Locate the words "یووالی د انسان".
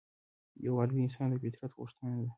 0.65-1.27